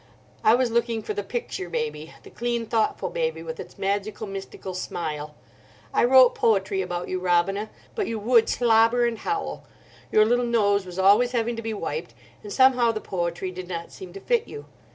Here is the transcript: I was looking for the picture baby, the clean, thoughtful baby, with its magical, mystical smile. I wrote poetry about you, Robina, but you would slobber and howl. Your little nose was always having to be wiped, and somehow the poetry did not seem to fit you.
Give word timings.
I 0.43 0.55
was 0.55 0.71
looking 0.71 1.03
for 1.03 1.13
the 1.13 1.21
picture 1.21 1.69
baby, 1.69 2.11
the 2.23 2.31
clean, 2.31 2.65
thoughtful 2.65 3.11
baby, 3.11 3.43
with 3.43 3.59
its 3.59 3.77
magical, 3.77 4.25
mystical 4.25 4.73
smile. 4.73 5.35
I 5.93 6.05
wrote 6.05 6.33
poetry 6.33 6.81
about 6.81 7.07
you, 7.07 7.19
Robina, 7.19 7.69
but 7.93 8.07
you 8.07 8.17
would 8.17 8.49
slobber 8.49 9.05
and 9.05 9.19
howl. 9.19 9.63
Your 10.11 10.25
little 10.25 10.43
nose 10.47 10.87
was 10.87 10.97
always 10.97 11.33
having 11.33 11.55
to 11.55 11.61
be 11.61 11.75
wiped, 11.75 12.15
and 12.41 12.51
somehow 12.51 12.91
the 12.91 12.99
poetry 12.99 13.51
did 13.51 13.67
not 13.67 13.91
seem 13.91 14.11
to 14.13 14.19
fit 14.19 14.47
you. 14.47 14.65